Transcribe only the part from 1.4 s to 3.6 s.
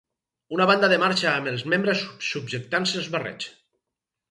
els membres subjectant-se els barrets.